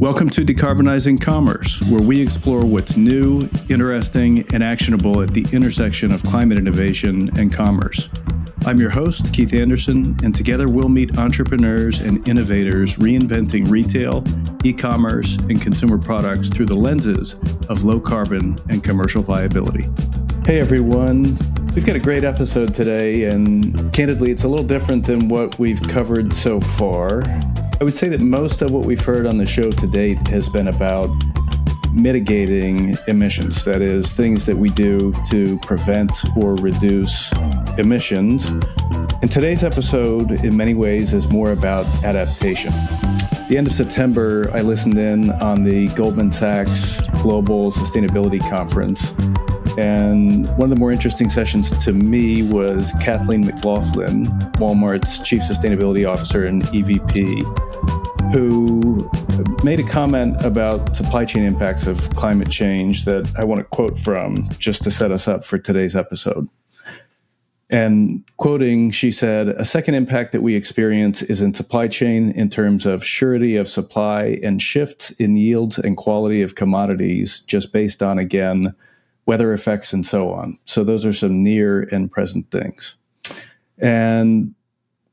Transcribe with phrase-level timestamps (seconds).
[0.00, 6.10] Welcome to Decarbonizing Commerce, where we explore what's new, interesting, and actionable at the intersection
[6.10, 8.08] of climate innovation and commerce.
[8.64, 14.24] I'm your host, Keith Anderson, and together we'll meet entrepreneurs and innovators reinventing retail,
[14.64, 17.34] e commerce, and consumer products through the lenses
[17.68, 19.86] of low carbon and commercial viability.
[20.46, 21.36] Hey everyone,
[21.74, 25.80] we've got a great episode today, and candidly, it's a little different than what we've
[25.82, 27.22] covered so far.
[27.80, 30.48] I would say that most of what we've heard on the show to date has
[30.48, 31.08] been about
[31.92, 33.64] mitigating emissions.
[33.64, 37.32] That is, things that we do to prevent or reduce
[37.78, 38.48] emissions.
[39.22, 42.72] And today's episode, in many ways, is more about adaptation.
[43.48, 49.12] The end of September, I listened in on the Goldman Sachs Global Sustainability Conference.
[49.78, 54.26] And one of the more interesting sessions to me was Kathleen McLaughlin,
[54.58, 57.99] Walmart's Chief Sustainability Officer and EVP,
[58.32, 59.10] who
[59.64, 63.98] made a comment about supply chain impacts of climate change that I want to quote
[63.98, 66.48] from just to set us up for today's episode.
[67.70, 72.48] And quoting, she said, A second impact that we experience is in supply chain in
[72.48, 78.02] terms of surety of supply and shifts in yields and quality of commodities, just based
[78.02, 78.74] on, again,
[79.26, 80.58] weather effects, and so on.
[80.64, 82.96] So those are some near and present things.
[83.78, 84.54] And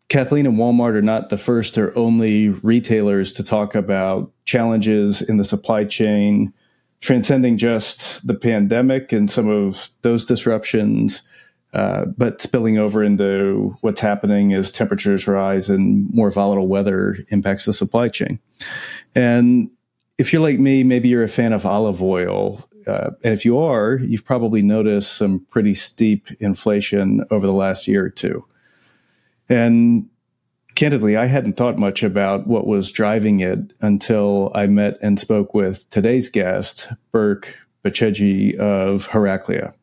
[0.10, 5.38] Kathleen and Walmart are not the first or only retailers to talk about challenges in
[5.38, 6.54] the supply chain,
[7.02, 11.22] transcending just the pandemic and some of those disruptions,
[11.74, 17.66] uh, but spilling over into what's happening as temperatures rise and more volatile weather impacts
[17.66, 18.40] the supply chain.
[19.14, 19.70] And
[20.18, 22.66] if you're like me, maybe you're a fan of olive oil.
[22.88, 27.90] Uh, and if you are, you've probably noticed some pretty steep inflation over the last
[27.90, 28.46] year or two.
[29.50, 30.10] And
[30.76, 35.54] candidly, I hadn't thought much about what was driving it until I met and spoke
[35.54, 39.74] with today's guest, Berk Bahceci of Heraclea.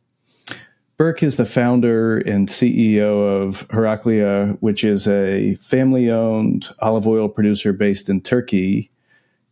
[0.97, 7.29] Berk is the founder and CEO of Heraclea, which is a family owned olive oil
[7.29, 8.93] producer based in Turkey.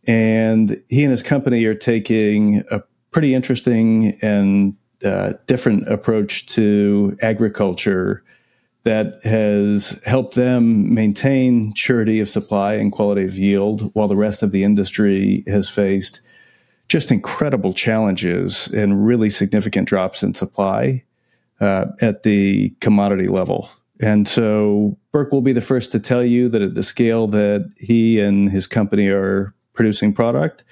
[0.05, 2.81] And he and his company are taking a
[3.11, 8.23] pretty interesting and uh, different approach to agriculture
[8.83, 14.43] that has helped them maintain surety of supply and quality of yield while the rest
[14.43, 16.21] of the industry has faced
[16.89, 21.03] just incredible challenges and really significant drops in supply
[21.61, 23.69] uh, at the commodity level.
[24.01, 27.71] And so Berk will be the first to tell you that at the scale that
[27.77, 30.63] he and his company are producing product,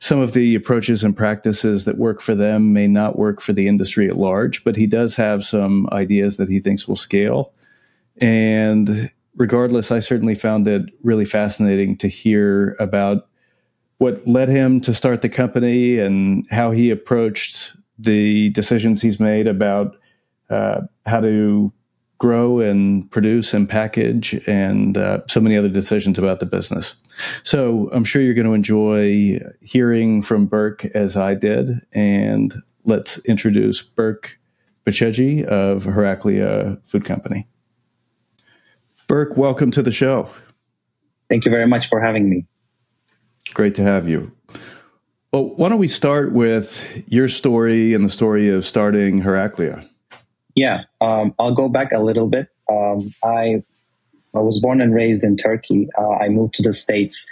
[0.00, 3.66] some of the approaches and practices that work for them may not work for the
[3.66, 7.52] industry at large, but he does have some ideas that he thinks will scale.
[8.20, 13.28] And regardless, I certainly found it really fascinating to hear about
[13.98, 19.48] what led him to start the company and how he approached the decisions he's made
[19.48, 19.96] about
[20.50, 21.72] uh, how to
[22.18, 26.96] grow and produce and package and uh, so many other decisions about the business.
[27.44, 31.80] So I'm sure you're going to enjoy hearing from Berk as I did.
[31.92, 34.38] And let's introduce Berk
[34.84, 37.46] Bahceci of Heraclea Food Company.
[39.06, 40.28] Berk, welcome to the show.
[41.28, 42.46] Thank you very much for having me.
[43.54, 44.32] Great to have you.
[45.32, 49.84] Well, why don't we start with your story and the story of starting Heraclea?
[50.58, 52.48] Yeah, um, I'll go back a little bit.
[52.68, 53.62] Um, I
[54.34, 55.88] I was born and raised in Turkey.
[55.96, 57.30] Uh, I moved to the States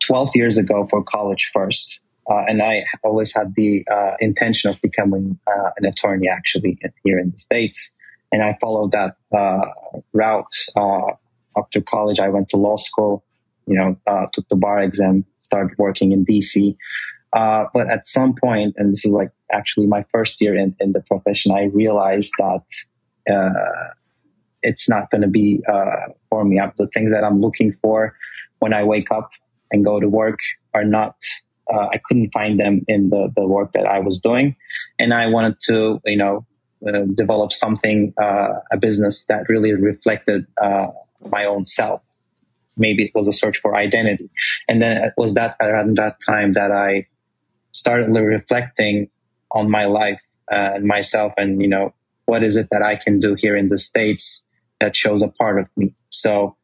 [0.00, 2.00] 12 years ago for college first.
[2.30, 7.18] Uh, and I always had the uh, intention of becoming uh, an attorney actually here
[7.18, 7.94] in the States.
[8.32, 9.66] And I followed that uh,
[10.14, 10.56] route.
[10.74, 11.12] Uh,
[11.54, 13.24] after college, I went to law school,
[13.66, 13.96] you know,
[14.32, 16.76] took the bar exam, started working in DC.
[17.34, 21.00] but at some point, and this is like actually my first year in, in the
[21.00, 22.64] profession, I realized that
[24.62, 26.60] it's not going to be uh, for me.
[26.76, 28.14] The things that I'm looking for
[28.58, 29.30] when I wake up
[29.70, 30.38] and go to work
[30.74, 31.16] are not.
[31.72, 34.56] Uh, I couldn't find them in the the work that I was doing,
[34.98, 36.46] and I wanted to, you know,
[36.86, 40.86] uh, develop something, uh, a business that really reflected uh,
[41.28, 42.00] my own self.
[42.78, 44.30] Maybe it was a search for identity,
[44.66, 47.06] and then it was that around that time that I
[47.72, 49.10] started reflecting
[49.52, 51.94] on my life and myself, and you know,
[52.26, 54.46] what is it that I can do here in the states
[54.80, 55.94] that shows a part of me.
[56.10, 56.56] So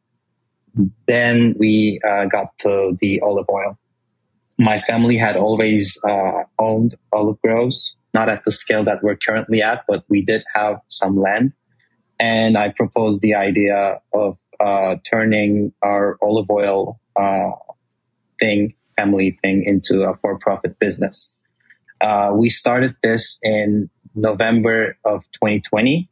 [1.07, 3.77] then we uh, got to the olive oil.
[4.57, 9.61] My family had always uh, owned olive groves, not at the scale that we're currently
[9.61, 11.53] at, but we did have some land.
[12.19, 17.51] And I proposed the idea of uh, turning our olive oil uh,
[18.39, 21.37] thing family thing into a for profit business.
[22.05, 26.07] Uh, we started this in November of 2020.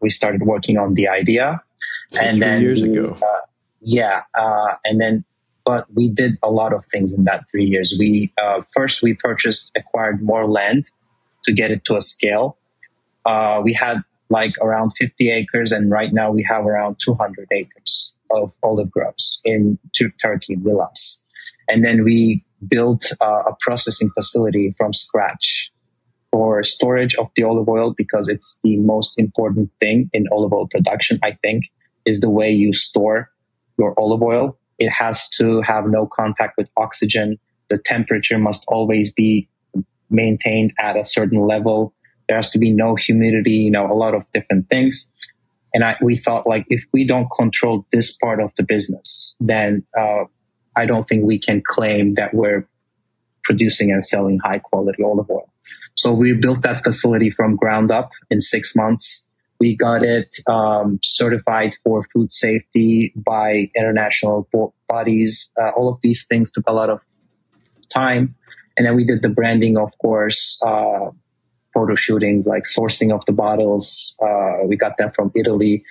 [0.00, 1.62] We started working on the idea.
[2.10, 3.16] So and then years we, ago.
[3.22, 3.46] Uh,
[3.80, 4.22] yeah.
[4.34, 5.24] Uh, and then,
[5.64, 7.94] but we did a lot of things in that three years.
[7.96, 10.90] We, uh, first, we purchased, acquired more land
[11.44, 12.58] to get it to a scale.
[13.24, 13.98] Uh, we had
[14.30, 19.40] like around 50 acres, and right now we have around 200 acres of olive groves
[19.44, 19.78] in
[20.20, 21.20] Turkey, Milas.
[21.68, 25.72] And then we built uh, a processing facility from scratch
[26.32, 30.68] for storage of the olive oil because it's the most important thing in olive oil
[30.68, 31.64] production, I think,
[32.04, 33.30] is the way you store
[33.78, 34.58] your olive oil.
[34.78, 37.38] It has to have no contact with oxygen.
[37.70, 39.48] The temperature must always be
[40.10, 41.94] maintained at a certain level.
[42.28, 45.08] There has to be no humidity, you know, a lot of different things.
[45.72, 49.84] And I, we thought like if we don't control this part of the business, then
[49.98, 50.24] uh,
[50.76, 52.68] I don't think we can claim that we're
[53.44, 55.48] producing and selling high quality olive oil.
[55.94, 59.28] So we built that facility from ground up in six months.
[59.58, 64.48] We got it um, certified for food safety by international
[64.88, 65.52] bodies.
[65.58, 67.00] Uh, all of these things took a lot of
[67.88, 68.34] time.
[68.76, 71.10] And then we did the branding, of course, uh,
[71.72, 74.14] photo shootings, like sourcing of the bottles.
[74.22, 75.82] Uh, we got them from Italy.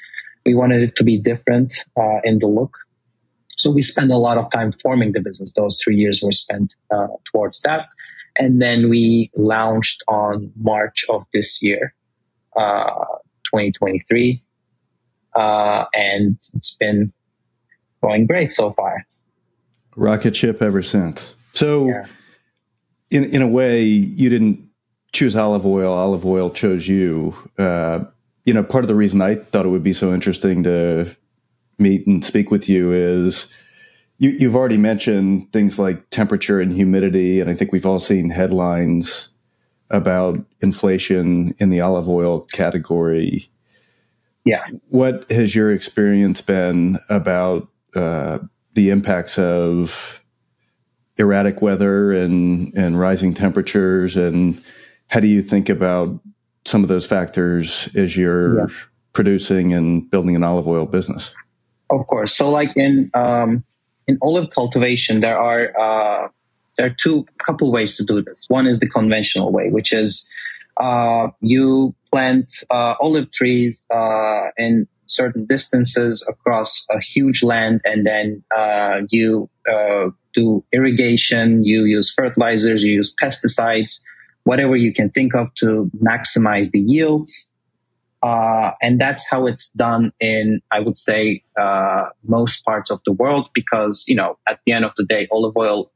[0.46, 2.78] We wanted it to be different uh, in the look.
[3.58, 5.54] So we spent a lot of time forming the business.
[5.54, 7.88] Those three years were spent uh, towards that.
[8.38, 11.94] And then we launched on March of this year,
[12.58, 13.06] uh,
[13.46, 14.44] 2023.
[15.36, 17.14] Uh, and it's been
[18.02, 19.06] going great so far.
[19.96, 21.36] Rocket ship ever since.
[21.54, 22.06] So, yeah.
[23.10, 24.70] in, in a way, you didn't
[25.14, 25.94] choose olive oil.
[25.94, 27.34] Olive oil chose you.
[27.58, 28.04] Uh,
[28.44, 31.16] you know, part of the reason I thought it would be so interesting to
[31.78, 33.52] meet and speak with you is
[34.18, 38.30] you, have already mentioned things like temperature and humidity, and I think we've all seen
[38.30, 39.30] headlines
[39.90, 43.50] about inflation in the olive oil category.
[44.46, 44.66] Yeah.
[44.90, 48.40] What has your experience been about uh,
[48.74, 50.24] the impacts of
[51.18, 54.62] erratic weather and, and rising temperatures and
[55.08, 56.20] how do you think about
[56.66, 58.68] some of those factors as you're yeah.
[59.14, 61.34] producing and building an olive oil business?
[61.96, 62.36] Of course.
[62.36, 63.64] So, like in um,
[64.08, 66.28] in olive cultivation, there are uh,
[66.78, 68.46] there are two couple ways to do this.
[68.50, 70.30] One is the conventional way, which is
[70.78, 78.06] uh, you plant uh, olive trees uh, in certain distances across a huge land, and
[78.06, 81.64] then uh, you uh, do irrigation.
[81.64, 82.84] You use fertilizers.
[82.84, 84.04] You use pesticides
[84.44, 87.54] whatever you can think of to maximize the yields.
[88.26, 93.12] Uh, and that's how it's done in, I would say, uh, most parts of the
[93.12, 95.92] world because, you know, at the end of the day, olive oil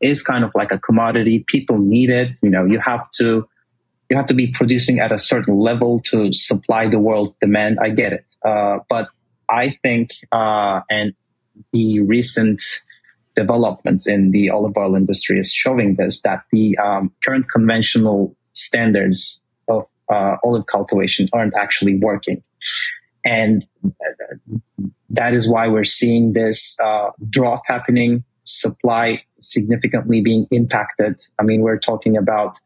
[0.00, 1.44] is kind of like a commodity.
[1.48, 2.38] People need it.
[2.42, 3.48] You know, you have to,
[4.08, 7.78] you have to be producing at a certain level to supply the world's demand.
[7.82, 8.34] I get it.
[8.44, 9.08] Uh, but
[9.50, 11.14] I think, uh, and
[11.72, 12.62] the recent,
[13.34, 19.40] developments in the olive oil industry is showing this that the um, current conventional standards
[19.68, 22.42] of uh, olive cultivation aren't actually working.
[23.24, 23.62] And
[25.10, 27.10] that is why we're seeing this uh,
[27.66, 31.20] happening, supply significantly being impacted.
[31.38, 32.58] I mean, we're talking about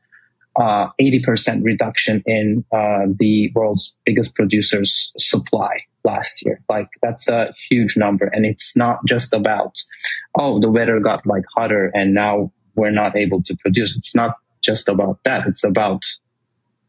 [0.59, 5.73] uh, 80% reduction in uh, the world's biggest producers' supply
[6.05, 6.61] last year.
[6.69, 8.31] Like that's a huge number.
[8.33, 9.77] And it's not just about,
[10.39, 13.97] oh, the weather got like hotter and now we're not able to produce.
[13.97, 15.47] It's not just about that.
[15.47, 16.05] It's about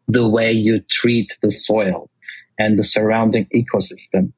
[0.08, 2.10] the way you treat the soil
[2.58, 4.32] and the surrounding ecosystem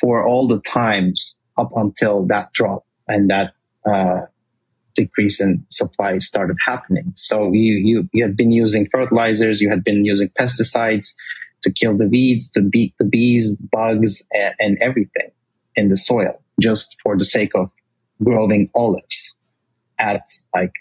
[0.00, 3.52] for all the times up until that drop and that
[3.86, 4.22] uh,
[4.94, 7.12] decrease in supply started happening.
[7.14, 11.14] So you, you, you had been using fertilizers, you had been using pesticides,
[11.62, 15.30] to kill the weeds, to beat the bees, bugs, and, and everything
[15.76, 17.70] in the soil just for the sake of
[18.22, 19.38] growing olives
[19.98, 20.22] at
[20.54, 20.72] like,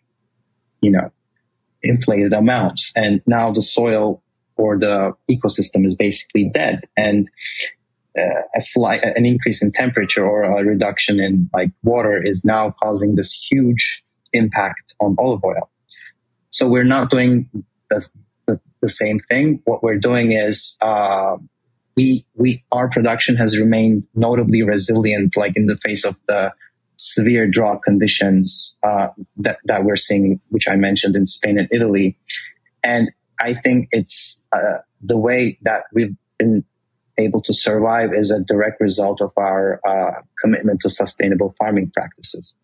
[0.81, 1.11] you know,
[1.83, 2.91] inflated amounts.
[2.95, 4.23] And now the soil
[4.55, 6.87] or the ecosystem is basically dead.
[6.97, 7.29] And
[8.17, 12.75] uh, a slight, an increase in temperature or a reduction in like water is now
[12.81, 15.69] causing this huge impact on olive oil.
[16.49, 17.49] So we're not doing
[17.89, 18.13] this,
[18.81, 19.61] the same thing.
[19.65, 21.37] What we're doing is uh,
[21.95, 26.51] we we our production has remained notably resilient, like in the face of the
[27.01, 32.17] severe drought conditions uh, that that we're seeing, which I mentioned in Spain and Italy,
[32.83, 36.63] and I think it's uh, the way that we've been
[37.17, 42.55] able to survive is a direct result of our uh, commitment to sustainable farming practices.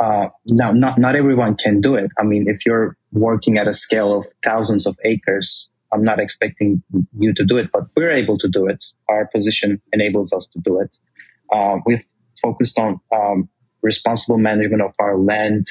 [0.00, 2.10] uh, now not not everyone can do it.
[2.18, 6.82] I mean, if you're working at a scale of thousands of acres, I'm not expecting
[7.18, 8.84] you to do it, but we're able to do it.
[9.08, 10.96] Our position enables us to do it.
[11.52, 12.04] Um, we've
[12.42, 13.48] focused on um,
[13.82, 15.66] responsible management of our land,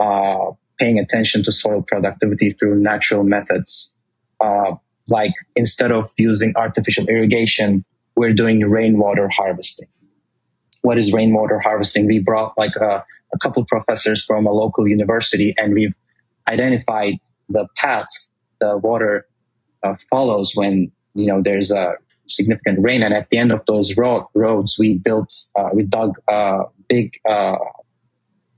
[0.00, 3.94] uh, paying attention to soil productivity through natural methods.
[4.40, 4.74] Uh,
[5.08, 7.84] like instead of using artificial irrigation,
[8.16, 9.88] we're doing rainwater harvesting.
[10.82, 12.06] What is rainwater harvesting?
[12.06, 15.94] We brought like a, a couple professors from a local university and we've
[16.48, 17.16] identified
[17.48, 19.26] the paths the water
[19.82, 21.94] uh, follows when you know there's a
[22.26, 23.02] significant rain.
[23.02, 27.12] And at the end of those road, roads, we built, uh, we dug uh, big
[27.28, 27.56] uh,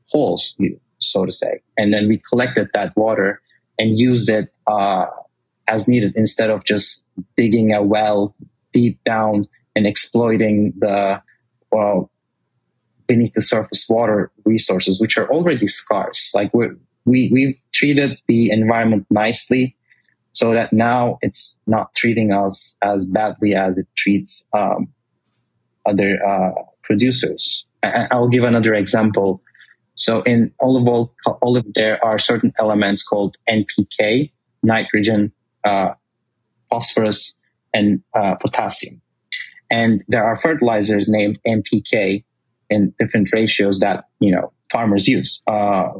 [0.08, 0.54] holes,
[0.98, 3.40] so to say, and then we collected that water
[3.78, 5.06] and used it uh,
[5.68, 7.06] as needed instead of just
[7.36, 8.34] digging a well
[8.72, 11.20] deep down and exploiting the
[11.72, 12.10] well
[13.06, 16.32] beneath the surface water resources, which are already scarce.
[16.34, 16.68] Like we
[17.04, 19.76] we we've treated the environment nicely
[20.36, 24.86] so that now it's not treating us as badly as it treats um,
[25.86, 26.50] other uh,
[26.82, 27.64] producers.
[27.82, 29.40] I, I'll give another example.
[29.94, 34.30] So in olive oil, olive, there are certain elements called NPK,
[34.62, 35.32] nitrogen,
[35.64, 35.94] uh,
[36.68, 37.38] phosphorus,
[37.72, 39.00] and uh, potassium.
[39.70, 42.24] And there are fertilizers named NPK
[42.68, 45.40] in different ratios that, you know, farmers use.
[45.46, 45.92] Uh,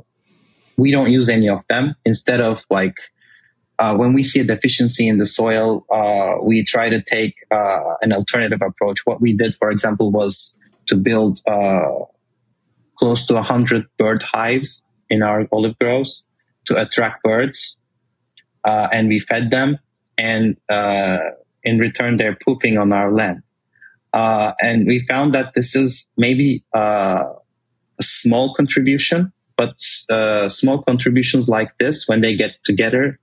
[0.77, 1.95] we don't use any of them.
[2.05, 2.97] Instead of like
[3.79, 7.95] uh, when we see a deficiency in the soil, uh, we try to take uh,
[8.01, 9.01] an alternative approach.
[9.05, 11.91] What we did, for example, was to build uh,
[12.99, 16.23] close to 100 bird hives in our olive groves
[16.67, 17.77] to attract birds.
[18.65, 19.79] Uh, and we fed them,
[20.19, 21.19] and uh,
[21.63, 23.43] in return, they're pooping on our land.
[24.13, 27.27] and we found that this is maybe a
[28.01, 33.21] small contribution, but small contributions like this, when they get together,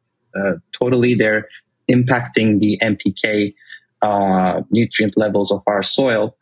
[0.71, 1.47] totally they're
[1.89, 3.53] impacting the NPK
[4.01, 6.35] uh, nutrient levels of our soil,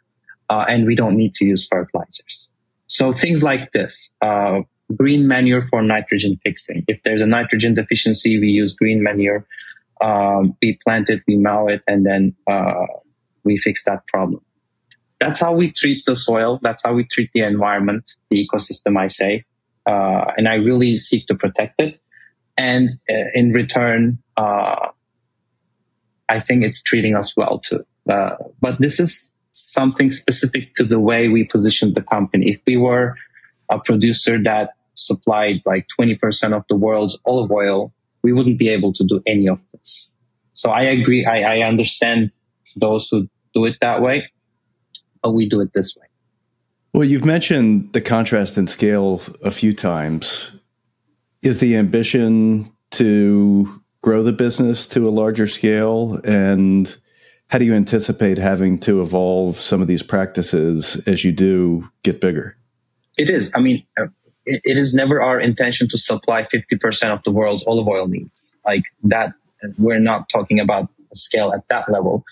[0.50, 2.54] uh, and we don't need to use fertilizers.
[2.88, 4.62] So things like this, uh,
[4.96, 6.84] green manure for nitrogen fixing.
[6.88, 9.46] If there's a nitrogen deficiency, we use green manure.
[10.02, 12.86] Um, we plant it, we mow it, and then uh,
[13.44, 14.42] we fix that problem.
[15.20, 16.60] That's how we treat the soil.
[16.64, 19.46] That's how we treat the environment, the ecosystem, I say.
[19.86, 22.02] Uh, and I really seek to protect it
[22.58, 24.89] and uh, in return, uh,
[26.29, 27.86] I think it's treating us well too.
[28.10, 32.53] Uh, but this is something specific to the way we positioned the company.
[32.53, 33.15] If we were
[33.70, 37.93] a producer that supplied like 20% of the world's olive oil,
[38.24, 40.12] we wouldn't be able to do any of this.
[40.53, 41.25] So I agree.
[41.25, 42.36] I, I understand
[42.79, 44.29] those who do it that way,
[45.22, 46.05] but we do it this way.
[46.93, 50.51] Well, you've mentioned the contrast in scale a few times
[51.42, 56.20] is the ambition to grow the business to a larger scale?
[56.24, 56.96] And
[57.48, 62.22] how do you anticipate having to evolve some of these practices as you do get
[62.22, 62.58] bigger?
[63.18, 63.52] It is.
[63.56, 63.86] I mean
[64.46, 68.58] it, it is never our intention to supply 50% of the world's olive oil needs.
[68.66, 69.34] Like that
[69.78, 72.24] we're not talking about a scale at that level.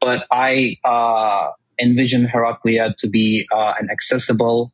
[0.00, 1.50] But i uh,
[1.80, 4.72] envision heraclea to be uh, an accessible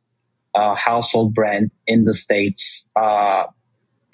[0.55, 3.45] uh, household brand in the states uh,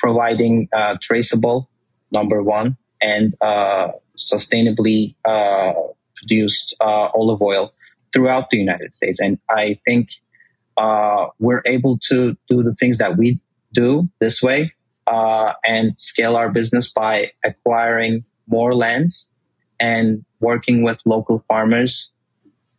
[0.06, 1.68] providing uh, traceable,
[2.12, 5.74] number one, and uh, sustainably uh,
[6.16, 7.74] produced uh, olive oil
[8.14, 9.20] throughout the United States.
[9.20, 10.10] And I think
[10.78, 13.40] uh, we're able to do the things that we
[13.74, 14.76] do this way
[15.08, 19.34] and scale our business by acquiring more lands
[19.80, 22.14] and working with local farmers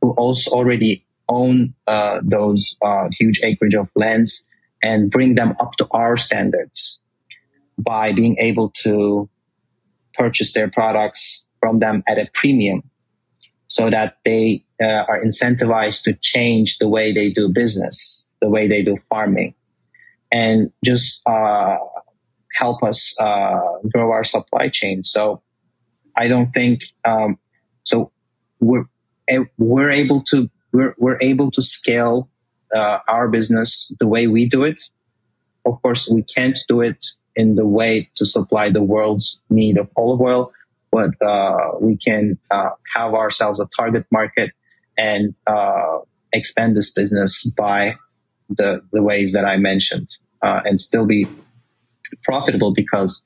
[0.00, 4.48] who also already own uh, those uh, huge acreage of lands
[4.80, 7.00] and bring them up to our standards
[7.78, 9.28] by being able to
[10.14, 12.82] purchase their products from them at a premium
[13.68, 18.68] so that they uh, are incentivized to change the way they do business, the way
[18.68, 19.54] they do farming,
[20.30, 21.76] and just uh,
[22.54, 23.60] help us uh,
[23.92, 25.04] grow our supply chain.
[25.04, 25.42] So
[26.16, 27.38] I don't think um,
[27.84, 28.12] so.
[28.58, 28.86] We're
[29.58, 32.30] we're able to we're we're able to scale
[32.74, 34.82] uh, our business the way we do it.
[35.66, 37.04] Of course, we can't do it
[37.36, 40.52] in the way to supply the world's need of olive oil,
[40.90, 44.50] but uh, we can uh, have ourselves a target market
[44.96, 45.98] and uh,
[46.32, 47.94] expand this business by
[48.48, 51.26] the, the ways that I mentioned and still be
[52.22, 53.24] profitable because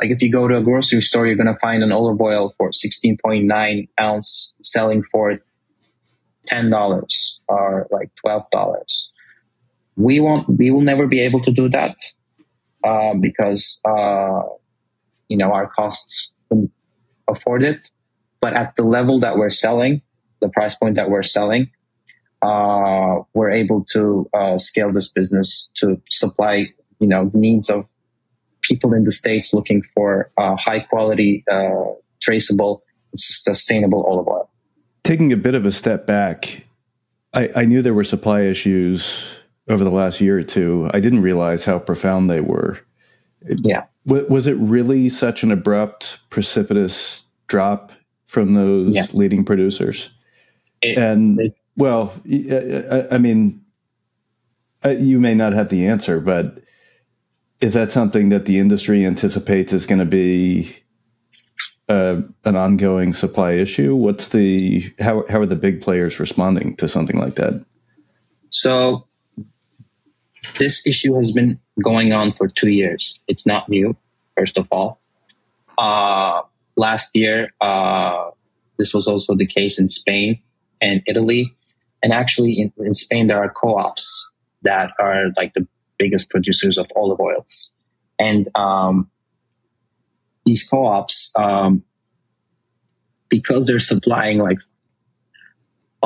[0.00, 2.54] like if you go to a grocery store, you're going to find an olive oil
[2.56, 5.38] for 16.9 ounce selling for
[6.50, 9.08] $10 or like $12
[9.96, 11.96] we won't, we will never be able to do that
[12.86, 14.42] uh, because uh,
[15.28, 16.70] you know our costs can
[17.28, 17.90] afford it.
[18.40, 20.02] But at the level that we're selling,
[20.40, 21.70] the price point that we're selling,
[22.42, 26.68] uh, we're able to uh, scale this business to supply
[27.00, 27.88] you know needs of
[28.62, 31.70] people in the states looking for uh, high quality, uh,
[32.20, 32.82] traceable,
[33.16, 34.50] sustainable olive oil.
[35.04, 36.64] Taking a bit of a step back,
[37.32, 39.35] I, I knew there were supply issues
[39.68, 40.90] over the last year or two.
[40.92, 42.78] I didn't realize how profound they were.
[43.48, 43.84] Yeah.
[44.04, 47.92] Was it really such an abrupt, precipitous drop
[48.24, 49.04] from those yeah.
[49.12, 50.14] leading producers?
[50.82, 53.64] It, and it, well, I, I mean,
[54.84, 56.60] uh, you may not have the answer, but
[57.60, 60.76] is that something that the industry anticipates is going to be
[61.88, 63.94] uh, an ongoing supply issue?
[63.94, 67.64] What's the how how are the big players responding to something like that?
[68.50, 69.05] So
[70.58, 73.20] this issue has been going on for two years.
[73.28, 73.96] It's not new,
[74.36, 75.00] first of all.
[75.78, 76.42] Uh,
[76.76, 78.30] last year, uh,
[78.78, 80.40] this was also the case in Spain
[80.80, 81.54] and Italy.
[82.02, 84.28] And actually, in, in Spain, there are co ops
[84.62, 85.66] that are like the
[85.98, 87.72] biggest producers of olive oils.
[88.18, 89.10] And um,
[90.44, 91.82] these co ops, um,
[93.28, 94.58] because they're supplying like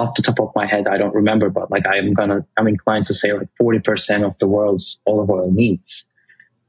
[0.01, 3.07] off the top of my head, I don't remember, but like I'm gonna, I'm inclined
[3.09, 6.09] to say like 40% of the world's olive oil needs.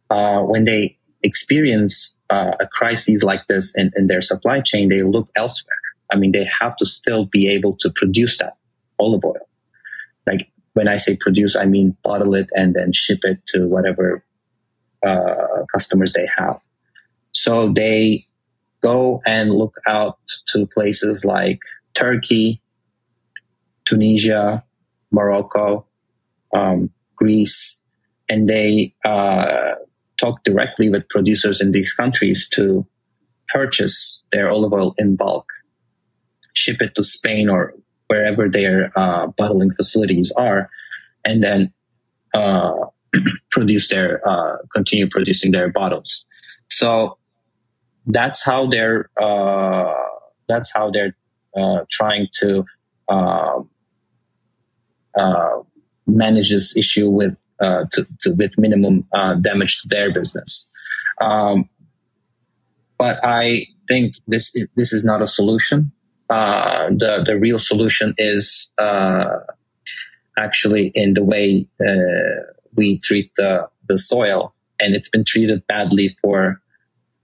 [0.09, 5.01] Uh, when they experience uh, a crisis like this in, in their supply chain, they
[5.01, 5.77] look elsewhere.
[6.11, 8.57] I mean, they have to still be able to produce that
[8.99, 9.47] olive oil.
[10.27, 14.25] Like when I say produce, I mean bottle it and then ship it to whatever
[15.05, 16.59] uh, customers they have.
[17.31, 18.27] So they
[18.81, 21.59] go and look out to places like
[21.93, 22.61] Turkey,
[23.85, 24.63] Tunisia,
[25.11, 25.85] Morocco,
[26.55, 27.83] um, Greece,
[28.29, 29.73] and they uh,
[30.19, 32.85] talk directly with producers in these countries to
[33.49, 35.47] purchase their olive oil in bulk,
[36.53, 37.73] ship it to Spain or
[38.07, 40.69] wherever their uh, bottling facilities are,
[41.25, 41.73] and then
[42.33, 42.73] uh,
[43.51, 46.25] produce their uh, continue producing their bottles.
[46.69, 47.17] So
[48.05, 49.93] that's how they're uh,
[50.47, 51.15] that's how they're
[51.55, 52.65] uh, trying to
[53.11, 53.69] um,
[55.17, 55.59] uh,
[56.07, 59.05] manage this issue with to, to, with minimum
[59.41, 60.71] damage to their business.
[61.21, 61.69] Um,
[62.97, 65.91] but I think this this is not a solution.
[66.29, 69.39] Uh, the the real solution is uh,
[70.37, 72.41] actually in the way uh,
[72.75, 76.61] we treat the the soil, and it's been treated badly for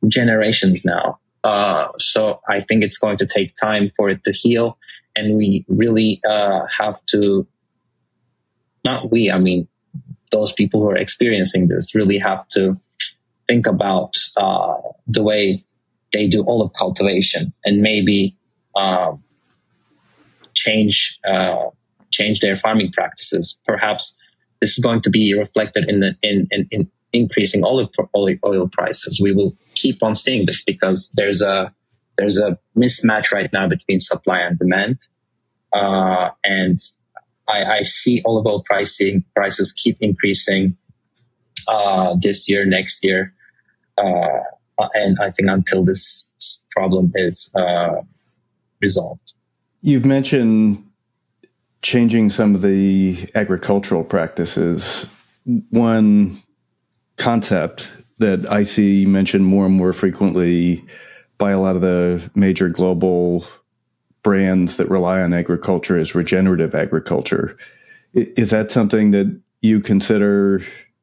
[0.07, 1.19] generations now.
[1.43, 4.77] Uh, so I think it's going to take time for it to heal,
[5.17, 7.45] and we really uh, have to.
[8.85, 9.67] Not we, I mean,
[10.31, 12.79] those people who are experiencing this really have to
[13.47, 14.15] think about
[15.07, 15.65] the way
[16.13, 18.37] they do olive cultivation and maybe
[18.75, 19.23] um,
[20.53, 21.65] change uh,
[22.11, 23.59] change their farming practices.
[23.65, 24.17] Perhaps
[24.61, 28.69] this is going to be reflected in the in, in, in increasing olive olive oil
[28.71, 29.19] prices.
[29.21, 31.73] We will keep on seeing this because there's a
[32.17, 34.97] there's a mismatch right now between supply and demand,
[35.73, 36.77] uh, and
[37.49, 40.77] I, I, see olive oil pricing prices keep increasing
[41.67, 43.33] uh, this year, next year,
[43.97, 44.39] uh,
[44.93, 46.31] and I think until this
[46.71, 48.01] problem is uh,
[48.81, 49.33] resolved.
[49.81, 50.83] You've mentioned
[51.81, 55.07] changing some of the agricultural practices.
[55.69, 56.37] One
[57.17, 60.83] concept that I see mentioned more and more frequently
[61.37, 63.45] by a lot of the major global
[64.23, 67.57] brands that rely on agriculture is regenerative agriculture.
[68.13, 70.61] Is that something that you consider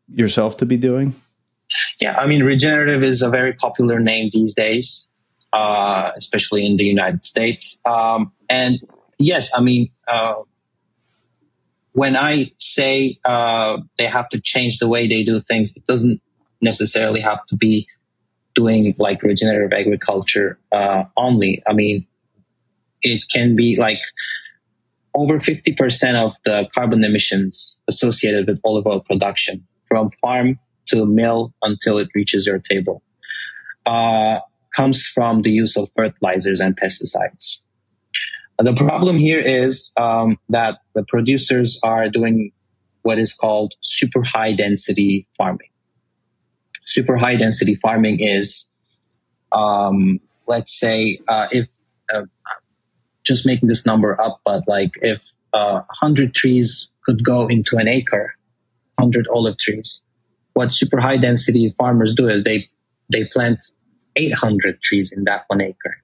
[0.08, 1.14] yourself to be doing?
[2.00, 5.08] Yeah, I mean, regenerative is a very popular name these days
[5.54, 7.80] uh, especially in the United States.
[7.86, 8.80] Um, and
[9.18, 10.34] yes, I mean, uh,
[11.92, 16.20] when I say uh, they have to change the way they do things, it doesn't
[16.60, 17.86] necessarily have to be
[18.54, 21.62] doing like regenerative agriculture uh, only.
[21.66, 22.06] I mean,
[23.02, 24.00] it can be like
[25.14, 31.54] over 50% of the carbon emissions associated with olive oil production from farm to mill
[31.62, 33.02] until it reaches your table.
[33.86, 34.40] Uh,
[34.74, 37.60] comes from the use of fertilizers and pesticides.
[38.58, 42.52] The problem here is um, that the producers are doing
[43.02, 45.68] what is called super high density farming.
[46.84, 48.70] Super high density farming is,
[49.52, 51.68] um, let's say, uh, if
[52.12, 52.22] uh,
[53.24, 57.88] just making this number up, but like if uh, 100 trees could go into an
[57.88, 58.34] acre,
[58.96, 60.02] 100 olive trees.
[60.54, 62.68] What super high density farmers do is they
[63.12, 63.58] they plant
[64.16, 65.96] 800 trees in that one acre,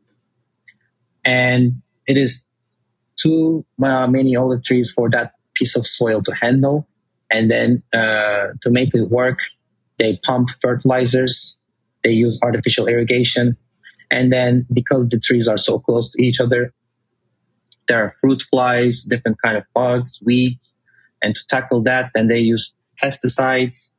[1.25, 2.49] and it is
[3.17, 6.87] too uh, many olive trees for that piece of soil to handle.
[7.33, 9.39] And then uh, to make it work,
[10.01, 11.61] they pump fertilizers,
[12.03, 13.57] they use artificial irrigation,
[14.11, 16.73] and then because the trees are so close to each other,
[17.87, 20.81] there are fruit flies, different kind of bugs, weeds,
[21.23, 23.93] and to tackle that, then they use pesticides.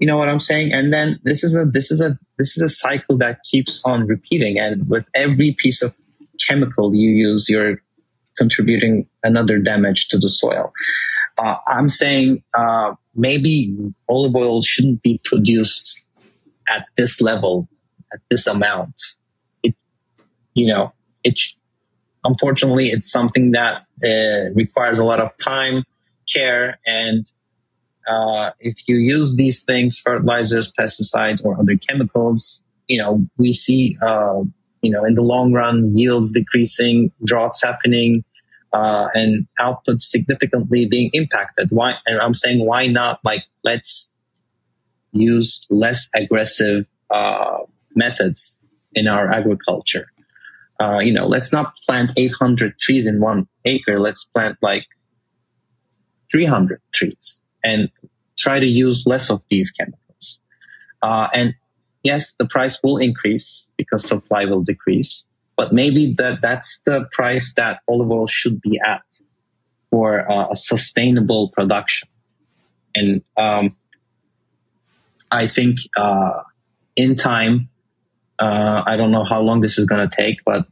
[0.00, 0.72] You know what I'm saying?
[0.72, 4.06] And then this is a this is a this is a cycle that keeps on
[4.06, 4.58] repeating.
[4.58, 5.94] And with every piece of
[6.46, 7.78] chemical you use, you're
[8.36, 10.72] contributing another damage to the soil.
[11.38, 13.76] Uh, I'm saying uh, maybe
[14.08, 16.00] olive oil shouldn't be produced
[16.68, 17.68] at this level,
[18.12, 18.94] at this amount.
[19.62, 19.74] It,
[20.54, 20.92] you know,
[21.24, 21.38] it.
[22.24, 25.84] Unfortunately, it's something that uh, requires a lot of time,
[26.26, 27.24] care, and
[28.08, 33.98] uh, if you use these things, fertilizers, pesticides, or other chemicals, you know, we see,
[34.02, 34.40] uh,
[34.82, 38.24] you know, in the long run, yields decreasing, droughts happening,
[38.72, 41.68] uh, and output significantly being impacted.
[41.70, 41.94] Why?
[42.06, 43.20] And I'm saying, why not?
[43.24, 44.14] Like, let's
[45.12, 47.58] use less aggressive uh,
[47.94, 48.60] methods
[48.94, 50.06] in our agriculture.
[50.80, 53.98] Uh, you know, let's not plant 800 trees in one acre.
[53.98, 54.86] Let's plant like
[56.30, 57.90] 300 trees and
[58.38, 60.42] try to use less of these chemicals.
[61.02, 61.54] Uh, and
[62.02, 65.26] yes, the price will increase because supply will decrease
[65.58, 69.02] but maybe that that's the price that olive oil should be at
[69.90, 72.08] for uh, a sustainable production.
[72.94, 73.76] And um,
[75.32, 76.42] I think uh,
[76.94, 77.68] in time,
[78.38, 80.64] uh, I don't know how long this is going to take, but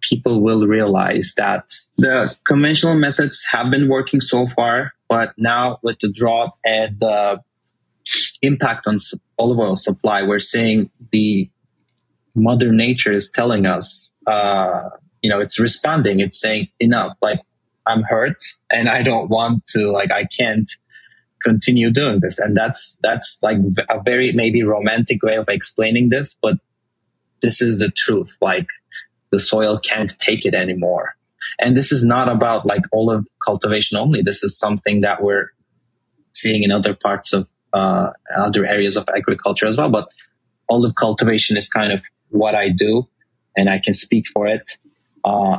[0.00, 1.66] people will realize that
[1.98, 7.42] the conventional methods have been working so far, but now with the drought and the
[8.40, 8.96] impact on
[9.38, 11.50] olive oil supply, we're seeing the
[12.34, 14.88] mother nature is telling us uh,
[15.22, 16.20] you know it's responding.
[16.20, 17.16] It's saying enough.
[17.22, 17.40] Like
[17.84, 20.70] i'm hurt and i don't want to like i can't
[21.42, 22.38] continue doing this.
[22.38, 23.58] And that's that's like
[23.90, 26.58] a very maybe romantic way of explaining this but
[27.40, 28.38] this is the truth.
[28.40, 28.66] Like
[29.30, 31.14] the soil can't take it anymore.
[31.58, 34.22] And this is not about like olive cultivation only.
[34.22, 35.50] This is something that we're
[36.32, 40.06] seeing in other parts of uh, other areas of agriculture as well but
[40.68, 43.08] olive cultivation is kind of what I do,
[43.56, 44.78] and I can speak for it.
[45.24, 45.58] Uh,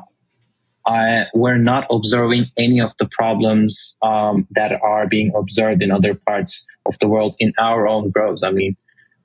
[0.86, 6.14] I, we're not observing any of the problems um, that are being observed in other
[6.14, 8.44] parts of the world in our own groves.
[8.44, 8.76] I mean,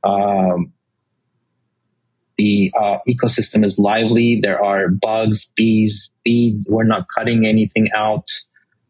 [0.05, 0.73] um,
[2.37, 4.39] the uh, ecosystem is lively.
[4.41, 6.67] There are bugs, bees, bees.
[6.69, 8.29] We're not cutting anything out.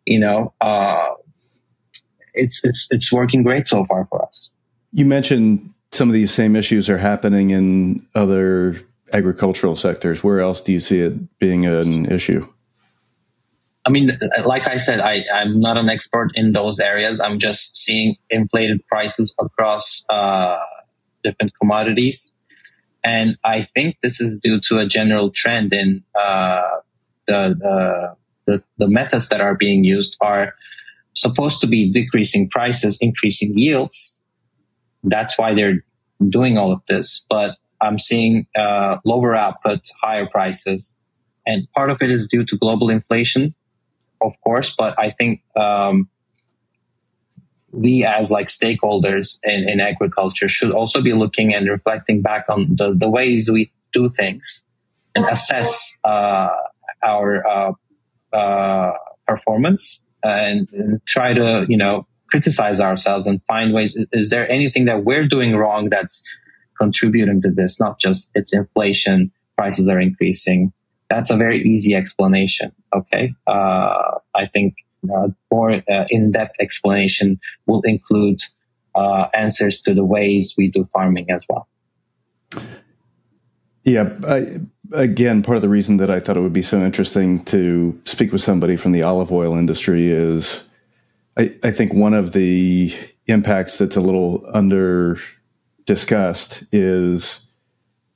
[0.05, 1.15] You know, uh,
[2.35, 4.53] it's it's it's working great so far for us.
[4.93, 8.77] You mentioned some of these same issues are happening in other
[9.13, 10.23] agricultural sectors.
[10.23, 12.47] Where else do you see it being an issue?
[13.87, 17.21] I mean, like I said, I, I'm not an expert in those areas.
[17.21, 20.59] I'm just seeing inflated prices across uh,
[21.25, 22.35] different commodities.
[23.03, 26.69] And I think this is due to a general trend in uh,
[27.27, 30.55] the, the, the, the methods that are being used are
[31.15, 34.18] supposed to be decreasing prices, increasing yields,
[35.05, 35.85] that's why they're
[36.29, 37.25] doing all of this.
[37.29, 40.97] But I'm seeing uh, lower output, higher prices.
[41.47, 43.55] And part of it is due to global inflation,
[44.21, 44.75] of course.
[44.77, 46.09] But I think um,
[47.71, 52.77] we, as like stakeholders in, in, agriculture, should also be looking and reflecting back on
[52.77, 54.65] the, the ways we do things
[55.15, 56.49] and assess uh,
[57.03, 57.73] our uh,
[58.35, 58.93] uh
[59.27, 64.03] performance and, and try to, you know, criticize ourselves and find ways.
[64.13, 66.25] Is, there anything that we're doing wrong that's
[66.79, 67.81] contributing to this?
[67.81, 70.73] Not just it's inflation, prices are increasing.
[71.09, 72.73] That's a very easy explanation.
[72.95, 73.35] Okay.
[73.47, 74.75] Uh, I think
[75.13, 78.41] uh, more uh, in-depth explanation will include
[78.95, 81.69] uh, answers to the ways we do farming as well.
[83.85, 84.61] Yeah, I,
[84.93, 88.33] again, part of the reason that I thought it would be so interesting to speak
[88.33, 90.63] with somebody from the olive oil industry is
[91.39, 92.93] I, I think one of the
[93.27, 95.17] impacts that's a little under
[95.87, 97.41] discussed is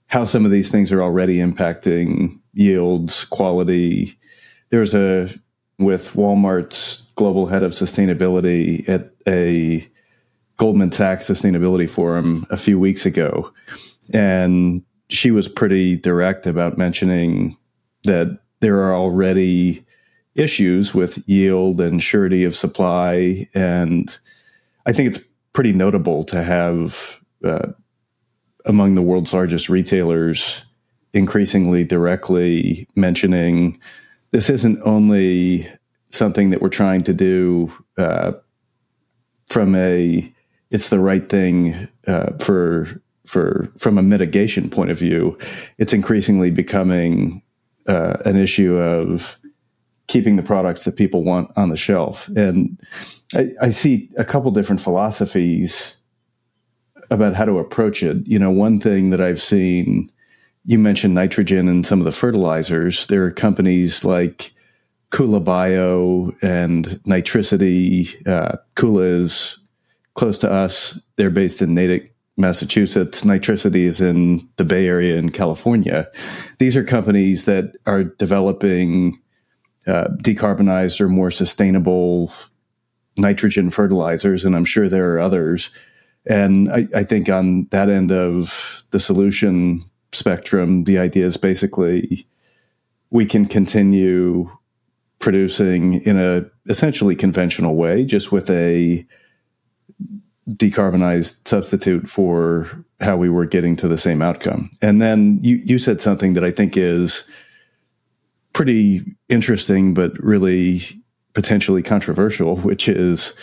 [0.08, 4.18] how some of these things are already impacting yields, quality.
[4.70, 5.28] There's a
[5.78, 9.88] with Walmart's global head of sustainability at a
[10.56, 13.52] Goldman Sachs sustainability forum a few weeks ago.
[14.12, 17.56] And she was pretty direct about mentioning
[18.04, 19.84] that there are already
[20.34, 24.18] issues with yield and surety of supply and
[24.86, 27.68] I think it's pretty notable to have uh,
[28.64, 30.64] among the world's largest retailers
[31.12, 33.78] increasingly directly mentioning
[34.30, 35.68] this isn't only
[36.08, 38.32] something that we're trying to do uh,
[39.48, 40.32] from a
[40.70, 45.38] it's the right thing uh, for for from a mitigation point of view.
[45.78, 47.42] It's increasingly becoming
[47.86, 49.38] uh, an issue of
[50.06, 52.28] keeping the products that people want on the shelf.
[52.36, 52.78] And
[53.34, 55.96] I, I see a couple different philosophies
[57.10, 58.26] about how to approach it.
[58.26, 60.10] You know, one thing that I've seen,
[60.64, 63.06] you mentioned nitrogen and some of the fertilizers.
[63.06, 64.52] There are companies like
[65.10, 68.26] Kula Bio and Nitricity.
[68.26, 69.58] Uh, Kula is
[70.14, 70.98] close to us.
[71.16, 73.22] They're based in Natick, Massachusetts.
[73.22, 76.08] Nitricity is in the Bay Area in California.
[76.58, 79.20] These are companies that are developing
[79.86, 82.32] uh, decarbonized or more sustainable
[83.16, 85.70] nitrogen fertilizers, and I'm sure there are others.
[86.26, 92.26] And I, I think on that end of the solution spectrum, the idea is basically
[93.10, 94.50] we can continue
[95.18, 99.06] producing in a essentially conventional way, just with a
[100.50, 104.70] decarbonized substitute for how we were getting to the same outcome.
[104.80, 107.24] And then you, you said something that I think is
[108.52, 110.82] pretty interesting, but really
[111.34, 113.34] potentially controversial, which is,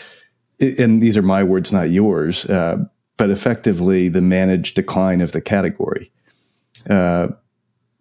[0.60, 2.78] and these are my words, not yours, uh,
[3.18, 6.12] but effectively the managed decline of the category,
[6.90, 7.28] uh,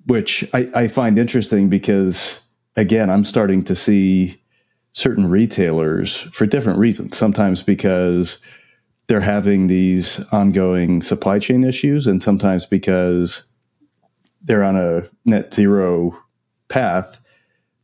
[0.06, 2.40] which I, I find interesting because,
[2.76, 4.42] again, I'm starting to see
[4.92, 7.16] certain retailers for different reasons.
[7.16, 8.38] Sometimes because
[9.06, 13.44] they're having these ongoing supply chain issues, and sometimes because
[14.42, 16.16] they're on a net zero
[16.68, 17.20] path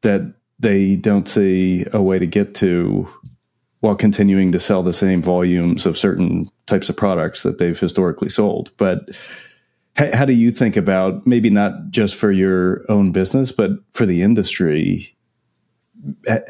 [0.03, 3.09] that they don't see a way to get to
[3.81, 8.31] while continuing to sell the same volumes of certain types of products that they've historically
[8.31, 8.73] sold.
[8.79, 9.11] But
[9.97, 14.07] how, how do you think about maybe not just for your own business, but for
[14.07, 15.15] the industry?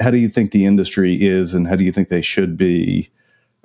[0.01, 3.11] How do you think the industry is, and how do you think they should be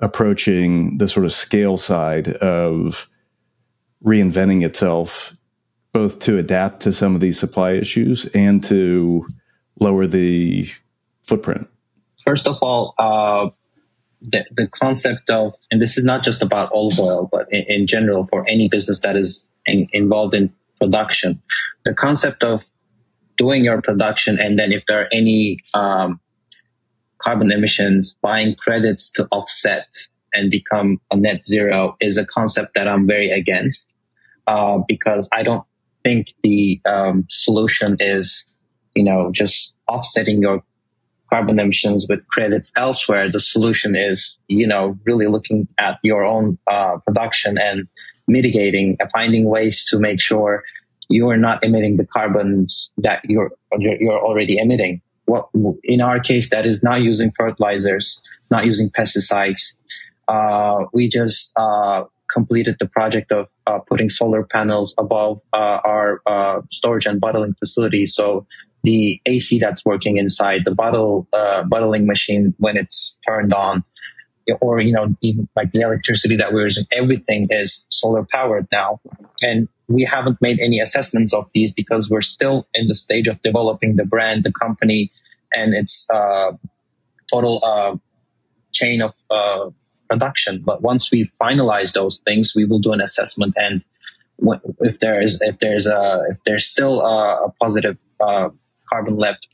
[0.00, 3.08] approaching the sort of scale side of
[4.04, 5.36] reinventing itself,
[5.92, 9.26] both to adapt to some of these supply issues and to
[9.78, 10.68] lower the
[11.24, 11.68] footprint?
[12.24, 13.50] First of all, uh,
[14.22, 17.86] the, the concept of, and this is not just about olive oil, but in, in
[17.86, 21.42] general for any business that is in, involved in production,
[21.84, 22.64] the concept of
[23.36, 26.20] doing your production and then if there are any um,
[27.18, 29.86] carbon emissions, buying credits to offset
[30.32, 33.92] and become a net zero is a concept that I'm very against
[34.46, 35.64] uh, because I don't
[36.02, 38.48] think the um, solution is,
[38.94, 40.62] you know, just offsetting your
[41.30, 43.30] carbon emissions with credits elsewhere.
[43.30, 47.86] The solution is, you know, really looking at your own uh, production and
[48.26, 50.64] mitigating, uh, finding ways to make sure
[51.08, 55.48] you are not emitting the carbons that you're you're already emitting what
[55.84, 59.78] in our case that is not using fertilizers, not using pesticides.
[60.28, 66.20] Uh, we just uh, completed the project of uh, putting solar panels above uh, our
[66.26, 68.06] uh, storage and bottling facility.
[68.06, 68.46] So
[68.82, 73.84] the AC that's working inside the bottle uh, bottling machine when it's turned on,
[74.60, 79.00] or you know even like the electricity that we're using, everything is solar powered now,
[79.42, 83.42] and we haven't made any assessments of these because we're still in the stage of
[83.42, 85.10] developing the brand, the company,
[85.52, 86.52] and its uh,
[87.30, 87.96] total uh,
[88.72, 89.12] chain of
[90.10, 90.62] production.
[90.64, 93.84] But once we finalize those things, we will do an assessment, and
[94.80, 98.48] if there is if there's a if there's still a, a positive uh,
[98.88, 99.48] carbon left,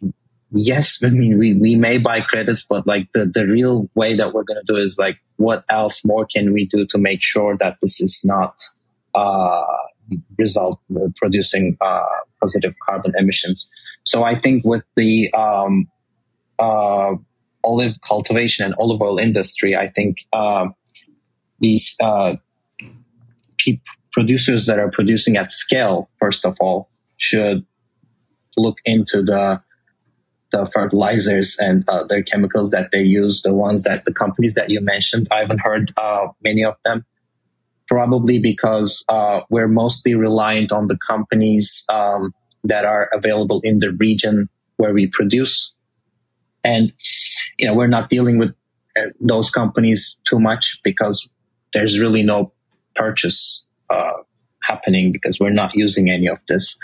[0.53, 4.33] yes, I mean we we may buy credits, but like the the real way that
[4.33, 7.57] we're going to do is like what else more can we do to make sure
[7.59, 8.62] that this is not
[9.14, 9.64] uh,
[10.38, 10.81] result
[11.16, 12.03] producing uh,
[12.40, 13.69] positive carbon emissions.
[14.05, 15.88] So I think with the um,
[16.59, 17.14] uh,
[17.66, 20.68] olive cultivation and olive oil industry, I think uh,
[21.61, 22.37] these uh,
[24.12, 27.66] producers that are producing at scale, first of all, should
[28.57, 29.61] look into the
[30.52, 34.81] the fertilizers and other chemicals that they use, the ones that the companies that you
[34.81, 35.26] mentioned.
[35.33, 37.05] I haven't heard uh, many of them
[37.88, 43.92] probably because uh, we're mostly reliant on the companies um, that are available in the
[43.92, 45.72] region where we produce.
[46.66, 46.92] And,
[47.59, 48.52] you know, we're not dealing with
[48.98, 51.29] uh, those companies too much because
[51.72, 52.52] there's really no
[52.96, 54.12] purchase uh,
[54.62, 56.76] happening because we're not using any of this.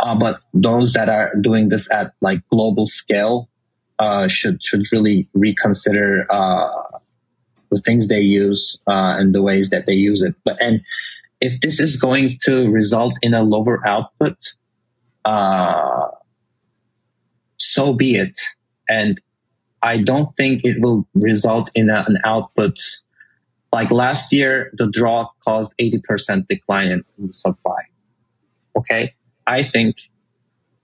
[0.00, 3.48] Uh, but those that are doing this at like global scale
[3.98, 6.68] uh, should should really reconsider uh,
[7.70, 10.34] the things they use uh, and the ways that they use it.
[10.44, 10.80] But and
[11.40, 14.36] if this is going to result in a lower output,
[17.56, 18.38] so be it.
[18.88, 19.20] And
[19.82, 22.78] I don't think it will result in a, an output
[23.72, 24.70] like last year.
[24.74, 27.82] The drought caused eighty percent decline in, in the supply.
[28.76, 29.14] Okay,
[29.46, 29.96] I think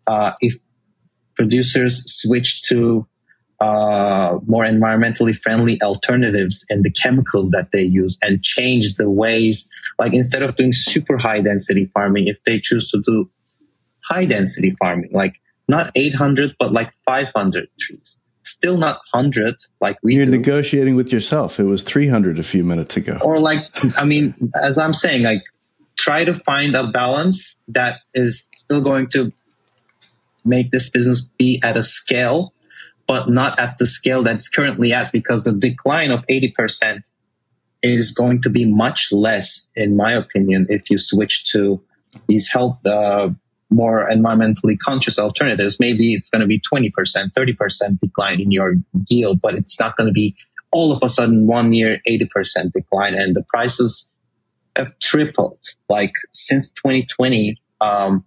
[0.06, 0.56] uh, if
[1.34, 3.06] producers switch to
[3.60, 9.68] uh, more environmentally friendly alternatives and the chemicals that they use and change the ways,
[9.98, 13.30] like instead of doing super high density farming, if they choose to do
[14.08, 15.34] high density farming, like
[15.70, 18.20] not 800, but like 500 trees.
[18.42, 20.32] Still not 100 like we You're do.
[20.32, 21.58] negotiating with yourself.
[21.60, 23.18] It was 300 a few minutes ago.
[23.22, 23.64] Or like,
[23.96, 25.42] I mean, as I'm saying, like
[25.96, 29.30] try to find a balance that is still going to
[30.44, 32.52] make this business be at a scale
[33.10, 37.02] but not at the scale that's currently at because the decline of 80%
[37.82, 41.82] is going to be much less, in my opinion, if you switch to
[42.28, 43.30] these health, uh,
[43.70, 45.78] more environmentally conscious alternatives.
[45.78, 48.74] Maybe it's going to be 20%, 30% decline in your
[49.08, 50.36] yield, but it's not going to be
[50.72, 54.10] all of a sudden one year 80% decline and the prices
[54.76, 55.58] have tripled.
[55.88, 58.24] Like since 2020, um,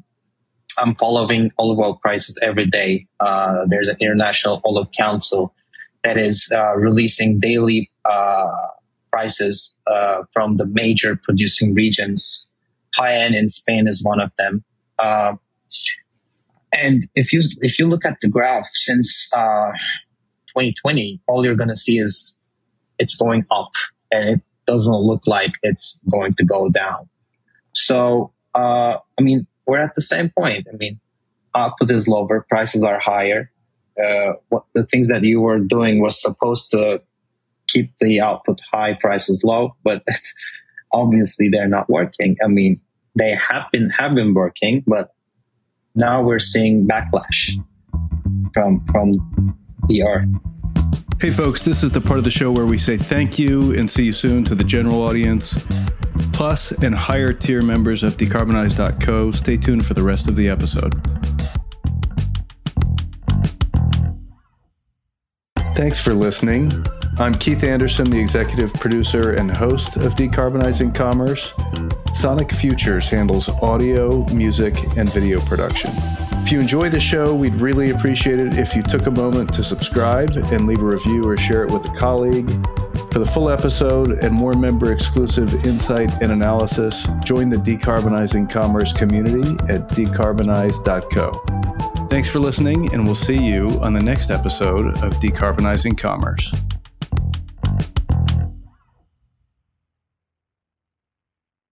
[0.80, 3.08] I'm following olive oil prices every day.
[3.20, 5.54] Uh, there's an international olive council
[6.04, 8.50] that is uh, releasing daily uh,
[9.12, 12.48] prices uh, from the major producing regions.
[12.98, 14.64] Jaén in Spain is one of them.
[15.00, 15.34] Uh,
[16.72, 21.70] and if you if you look at the graph since 2020, uh, all you're going
[21.70, 22.38] to see is
[23.00, 23.72] it's going up,
[24.12, 27.10] and it doesn't look like it's going to go down.
[27.76, 30.68] So, I mean, we're at the same point.
[30.72, 31.00] I mean,
[31.56, 33.52] output is lower, prices are higher.
[33.98, 37.02] Uh, what the things that you were doing was supposed to
[37.68, 40.04] keep the output high, prices low, but
[40.94, 42.36] obviously they're not working.
[42.44, 42.80] I mean,
[43.16, 45.10] they have been have been working, but
[45.96, 47.54] now we're seeing backlash
[48.54, 50.30] from from the earth.
[51.20, 53.90] Hey, folks, this is the part of the show where we say thank you and
[53.90, 55.66] see you soon to the general audience.
[56.34, 59.32] Plus and higher tier members of decarbonize.co.
[59.32, 60.94] Stay tuned for the rest of the episode.
[65.76, 66.72] Thanks for listening.
[67.20, 71.54] I'm Keith Anderson, the executive producer and host of Decarbonizing Commerce.
[72.12, 75.92] Sonic Futures handles audio, music, and video production.
[76.42, 79.64] If you enjoy the show, we'd really appreciate it if you took a moment to
[79.64, 82.50] subscribe and leave a review or share it with a colleague.
[83.12, 88.92] For the full episode and more member exclusive insight and analysis, join the Decarbonizing Commerce
[88.92, 92.08] community at decarbonize.co.
[92.10, 96.52] Thanks for listening, and we'll see you on the next episode of Decarbonizing Commerce.